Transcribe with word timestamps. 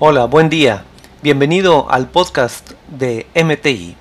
Hola, 0.00 0.26
buen 0.26 0.48
día. 0.48 0.84
Bienvenido 1.22 1.90
al 1.90 2.08
podcast 2.08 2.70
de 2.86 3.26
MTI. 3.34 3.96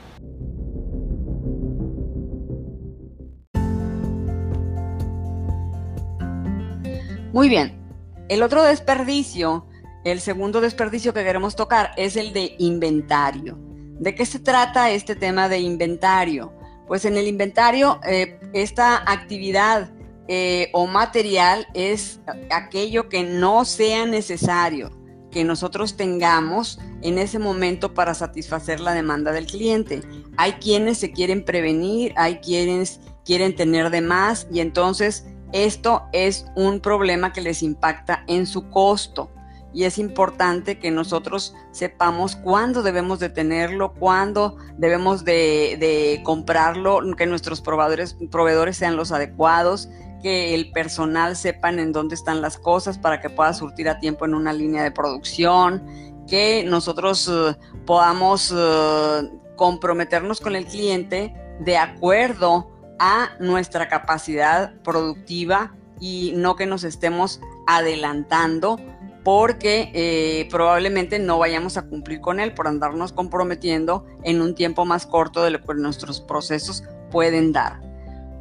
Muy 7.33 7.49
bien. 7.49 7.81
El 8.29 8.43
otro 8.43 8.61
desperdicio, 8.61 9.65
el 10.05 10.19
segundo 10.19 10.61
desperdicio 10.61 11.15
que 11.15 11.23
queremos 11.23 11.55
tocar 11.55 11.93
es 11.97 12.15
el 12.15 12.31
de 12.31 12.53
inventario. 12.59 13.57
¿De 13.99 14.13
qué 14.13 14.27
se 14.27 14.37
trata 14.37 14.91
este 14.91 15.15
tema 15.15 15.49
de 15.49 15.61
inventario? 15.61 16.53
Pues 16.85 17.05
en 17.05 17.17
el 17.17 17.27
inventario, 17.27 17.99
eh, 18.07 18.39
esta 18.53 18.97
actividad 19.11 19.89
eh, 20.27 20.69
o 20.73 20.85
material 20.85 21.65
es 21.73 22.19
aquello 22.51 23.09
que 23.09 23.23
no 23.23 23.65
sea 23.65 24.05
necesario 24.05 24.96
que 25.37 25.43
nosotros 25.43 25.95
tengamos 25.95 26.79
en 27.03 27.19
ese 27.19 27.37
momento 27.37 27.93
para 27.93 28.15
satisfacer 28.15 28.79
la 28.79 28.93
demanda 28.93 29.31
del 29.31 29.45
cliente. 29.45 30.01
Hay 30.35 30.53
quienes 30.53 30.97
se 30.97 31.11
quieren 31.11 31.45
prevenir, 31.45 32.11
hay 32.15 32.37
quienes 32.37 33.01
quieren 33.23 33.55
tener 33.55 33.91
de 33.91 34.01
más 34.01 34.47
y 34.51 34.61
entonces 34.61 35.27
esto 35.53 36.05
es 36.11 36.47
un 36.55 36.79
problema 36.79 37.33
que 37.33 37.41
les 37.41 37.61
impacta 37.61 38.23
en 38.25 38.47
su 38.47 38.67
costo 38.71 39.29
y 39.77 39.83
es 39.83 39.99
importante 39.99 40.79
que 40.79 40.89
nosotros 40.89 41.53
sepamos 41.71 42.35
cuándo 42.35 42.81
debemos 42.81 43.19
de 43.19 43.29
tenerlo, 43.29 43.93
cuándo 43.93 44.57
debemos 44.75 45.23
de, 45.23 46.19
comprarlo, 46.23 46.99
que 47.15 47.27
nuestros 47.27 47.61
proveedores, 47.61 48.17
proveedores 48.31 48.75
sean 48.75 48.95
los 48.95 49.11
adecuados, 49.11 49.87
que 50.23 50.55
el 50.55 50.71
personal 50.71 51.35
sepan 51.35 51.77
en 51.77 51.91
dónde 51.91 52.15
están 52.15 52.41
las 52.41 52.57
cosas 52.57 52.97
para 52.97 53.21
que 53.21 53.29
pueda 53.29 53.53
surtir 53.53 53.87
a 53.87 53.99
tiempo 53.99 54.25
en 54.25 54.33
una 54.33 54.51
línea 54.51 54.81
de 54.81 54.89
producción, 54.89 55.85
que 56.27 56.63
nosotros 56.67 57.31
eh, 57.31 57.55
podamos 57.85 58.51
eh, 58.57 59.29
comprometernos 59.57 60.41
con 60.41 60.55
el 60.55 60.65
cliente 60.65 61.35
de 61.59 61.77
acuerdo 61.77 62.71
a 62.97 63.29
nuestra 63.39 63.87
capacidad 63.87 64.73
productiva 64.81 65.75
y 65.99 66.33
no 66.35 66.55
que 66.55 66.65
nos 66.65 66.83
estemos 66.83 67.41
adelantando 67.67 68.79
porque 69.27 69.91
eh, 69.93 70.47
probablemente 70.49 71.19
no 71.19 71.37
vayamos 71.37 71.75
a 71.75 71.81
cumplir 71.81 72.21
con 72.21 72.39
él 72.39 72.53
por 72.53 72.65
andarnos 72.65 73.11
comprometiendo 73.11 74.05
en 74.23 74.41
un 74.41 74.55
tiempo 74.55 74.85
más 74.85 75.05
corto 75.05 75.43
de 75.43 75.51
lo 75.51 75.61
que 75.61 75.73
nuestros 75.73 76.21
procesos 76.21 76.85
pueden 77.11 77.51
dar. 77.51 77.81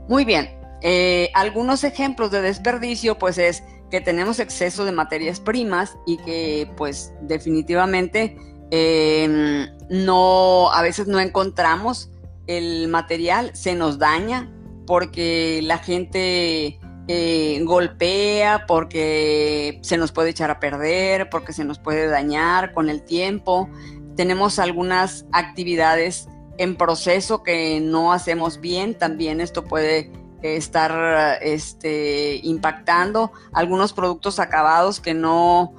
Muy 0.09 0.25
bien, 0.25 0.49
eh, 0.83 1.29
algunos 1.35 1.83
ejemplos 1.83 2.31
de 2.31 2.41
desperdicio 2.41 3.19
pues 3.19 3.37
es 3.37 3.65
que 3.91 4.01
tenemos 4.01 4.39
exceso 4.39 4.85
de 4.85 4.93
materias 4.93 5.41
primas 5.41 5.97
y 6.07 6.19
que 6.19 6.71
pues 6.77 7.13
definitivamente 7.23 8.37
em, 8.71 9.67
no, 9.91 10.71
a 10.71 10.83
veces 10.83 11.09
no 11.09 11.19
encontramos 11.19 12.13
el 12.47 12.87
material, 12.87 13.51
se 13.57 13.75
nos 13.75 13.99
daña 13.99 14.53
porque 14.87 15.63
la 15.65 15.79
gente 15.79 16.79
eh, 17.09 17.61
golpea, 17.65 18.65
porque 18.67 19.79
se 19.83 19.97
nos 19.97 20.13
puede 20.13 20.31
echar 20.31 20.51
a 20.51 20.61
perder, 20.61 21.31
porque 21.31 21.53
se 21.53 21.65
nos 21.65 21.79
puede 21.79 22.09
dañar 22.09 22.73
con 22.73 22.89
el 22.89 23.03
tiempo. 23.03 23.69
Tenemos 24.17 24.59
algunas 24.59 25.27
actividades 25.33 26.29
en 26.59 26.77
proceso 26.77 27.43
que 27.43 27.81
no 27.81 28.13
hacemos 28.13 28.61
bien, 28.61 28.97
también 28.97 29.41
esto 29.41 29.65
puede 29.65 30.11
estar 30.43 31.39
este, 31.43 32.41
impactando. 32.43 33.33
Algunos 33.53 33.93
productos 33.93 34.39
acabados 34.39 35.01
que 35.01 35.15
no, 35.15 35.75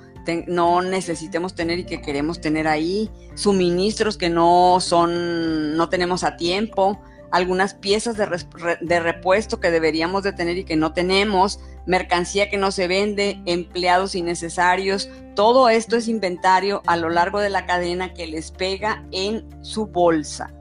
no 0.48 0.82
necesitemos 0.82 1.56
tener 1.56 1.80
y 1.80 1.86
que 1.86 2.02
queremos 2.02 2.42
tener 2.42 2.68
ahí, 2.68 3.10
suministros 3.36 4.18
que 4.18 4.30
no 4.30 4.80
son, 4.80 5.78
no 5.78 5.90
tenemos 5.90 6.24
a 6.24 6.38
tiempo, 6.38 7.00
algunas 7.32 7.74
piezas 7.74 8.18
de, 8.18 9.00
repuesto 9.00 9.60
que 9.60 9.72
deberíamos 9.72 10.24
de 10.24 10.34
tener 10.34 10.58
y 10.58 10.64
que 10.64 10.76
no 10.76 10.94
tenemos, 10.94 11.60
mercancía 11.86 12.50
que 12.50 12.58
no 12.58 12.72
se 12.72 12.88
vende, 12.88 13.42
empleados 13.46 14.16
innecesarios, 14.16 15.10
todo 15.36 15.70
esto 15.70 15.96
es 15.96 16.08
inventario 16.08 16.82
a 16.88 16.98
lo 16.98 17.10
largo 17.10 17.40
de 17.40 17.50
la 17.50 17.66
cadena 17.66 18.14
que 18.14 18.28
les 18.28 18.52
pega 18.52 19.04
en 19.12 19.46
su 19.62 19.88
bolsa, 19.88 20.54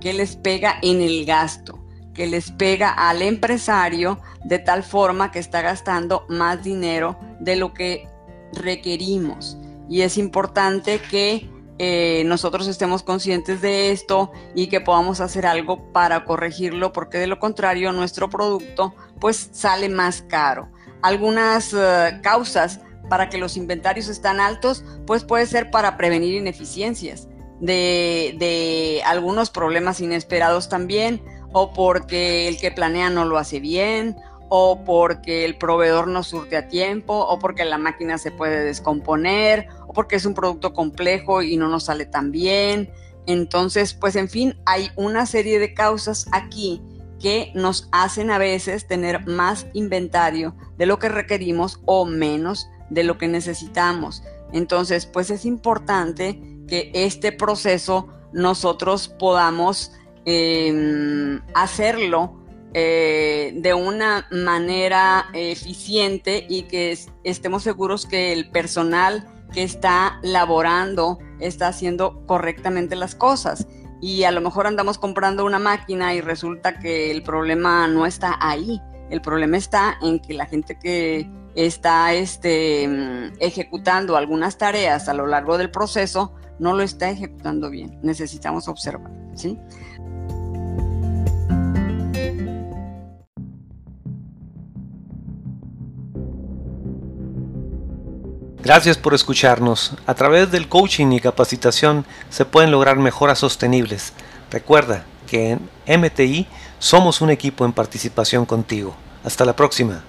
que 0.00 0.12
les 0.12 0.36
pega 0.36 0.78
en 0.82 1.00
el 1.00 1.24
gasto, 1.24 1.78
que 2.14 2.26
les 2.26 2.50
pega 2.50 2.90
al 2.90 3.22
empresario 3.22 4.20
de 4.44 4.58
tal 4.58 4.82
forma 4.82 5.30
que 5.30 5.38
está 5.38 5.62
gastando 5.62 6.26
más 6.28 6.62
dinero 6.62 7.18
de 7.40 7.56
lo 7.56 7.72
que 7.72 8.08
requerimos. 8.52 9.56
Y 9.88 10.02
es 10.02 10.18
importante 10.18 11.00
que 11.10 11.51
eh, 11.78 12.22
nosotros 12.26 12.68
estemos 12.68 13.02
conscientes 13.02 13.60
de 13.60 13.90
esto 13.90 14.30
y 14.54 14.68
que 14.68 14.80
podamos 14.80 15.20
hacer 15.20 15.46
algo 15.46 15.92
para 15.92 16.24
corregirlo, 16.24 16.92
porque 16.92 17.18
de 17.18 17.26
lo 17.26 17.38
contrario 17.38 17.92
nuestro 17.92 18.28
producto 18.28 18.94
pues 19.20 19.50
sale 19.52 19.88
más 19.88 20.22
caro. 20.22 20.70
Algunas 21.02 21.72
eh, 21.72 22.20
causas 22.22 22.80
para 23.08 23.28
que 23.28 23.38
los 23.38 23.56
inventarios 23.56 24.08
están 24.08 24.40
altos, 24.40 24.84
pues 25.06 25.24
puede 25.24 25.46
ser 25.46 25.70
para 25.70 25.96
prevenir 25.96 26.34
ineficiencias, 26.34 27.28
de, 27.60 28.34
de 28.38 29.02
algunos 29.04 29.50
problemas 29.50 30.00
inesperados 30.00 30.68
también, 30.68 31.22
o 31.52 31.72
porque 31.72 32.48
el 32.48 32.58
que 32.58 32.70
planea 32.70 33.10
no 33.10 33.24
lo 33.24 33.38
hace 33.38 33.60
bien, 33.60 34.16
o 34.54 34.84
porque 34.84 35.46
el 35.46 35.56
proveedor 35.56 36.08
no 36.08 36.22
surte 36.22 36.58
a 36.58 36.68
tiempo, 36.68 37.14
o 37.16 37.38
porque 37.38 37.64
la 37.64 37.78
máquina 37.78 38.18
se 38.18 38.30
puede 38.30 38.62
descomponer, 38.62 39.66
o 39.86 39.94
porque 39.94 40.16
es 40.16 40.26
un 40.26 40.34
producto 40.34 40.74
complejo 40.74 41.40
y 41.40 41.56
no 41.56 41.68
nos 41.68 41.84
sale 41.84 42.04
tan 42.04 42.30
bien. 42.30 42.92
Entonces, 43.24 43.94
pues 43.94 44.14
en 44.14 44.28
fin, 44.28 44.54
hay 44.66 44.90
una 44.94 45.24
serie 45.24 45.58
de 45.58 45.72
causas 45.72 46.26
aquí 46.32 46.82
que 47.18 47.50
nos 47.54 47.88
hacen 47.92 48.30
a 48.30 48.36
veces 48.36 48.86
tener 48.86 49.26
más 49.26 49.68
inventario 49.72 50.54
de 50.76 50.84
lo 50.84 50.98
que 50.98 51.08
requerimos 51.08 51.80
o 51.86 52.04
menos 52.04 52.68
de 52.90 53.04
lo 53.04 53.16
que 53.16 53.28
necesitamos. 53.28 54.22
Entonces, 54.52 55.06
pues 55.06 55.30
es 55.30 55.46
importante 55.46 56.38
que 56.68 56.90
este 56.92 57.32
proceso 57.32 58.08
nosotros 58.34 59.08
podamos 59.08 59.92
em, 60.26 61.40
hacerlo 61.54 62.41
eh, 62.74 63.52
de 63.56 63.74
una 63.74 64.26
manera 64.30 65.26
eficiente 65.34 66.46
y 66.48 66.62
que 66.62 66.98
estemos 67.24 67.62
seguros 67.62 68.06
que 68.06 68.32
el 68.32 68.50
personal 68.50 69.28
que 69.52 69.62
está 69.62 70.18
laborando 70.22 71.18
está 71.38 71.68
haciendo 71.68 72.24
correctamente 72.26 72.96
las 72.96 73.14
cosas. 73.14 73.66
Y 74.00 74.24
a 74.24 74.32
lo 74.32 74.40
mejor 74.40 74.66
andamos 74.66 74.98
comprando 74.98 75.44
una 75.44 75.58
máquina 75.58 76.14
y 76.14 76.20
resulta 76.20 76.78
que 76.78 77.10
el 77.10 77.22
problema 77.22 77.86
no 77.86 78.06
está 78.06 78.36
ahí. 78.40 78.80
El 79.10 79.20
problema 79.20 79.58
está 79.58 79.98
en 80.02 80.18
que 80.18 80.34
la 80.34 80.46
gente 80.46 80.78
que 80.78 81.30
está 81.54 82.14
este, 82.14 82.84
ejecutando 83.38 84.16
algunas 84.16 84.56
tareas 84.56 85.08
a 85.08 85.14
lo 85.14 85.26
largo 85.26 85.58
del 85.58 85.70
proceso 85.70 86.32
no 86.58 86.74
lo 86.74 86.82
está 86.82 87.10
ejecutando 87.10 87.70
bien. 87.70 87.98
Necesitamos 88.02 88.68
observar, 88.68 89.12
¿sí? 89.34 89.58
Gracias 98.62 98.96
por 98.96 99.12
escucharnos. 99.12 99.94
A 100.06 100.14
través 100.14 100.52
del 100.52 100.68
coaching 100.68 101.10
y 101.10 101.18
capacitación 101.18 102.06
se 102.30 102.44
pueden 102.44 102.70
lograr 102.70 102.96
mejoras 102.96 103.40
sostenibles. 103.40 104.12
Recuerda 104.52 105.04
que 105.26 105.58
en 105.86 106.00
MTI 106.00 106.46
somos 106.78 107.20
un 107.22 107.30
equipo 107.30 107.64
en 107.64 107.72
participación 107.72 108.46
contigo. 108.46 108.94
Hasta 109.24 109.44
la 109.44 109.56
próxima. 109.56 110.04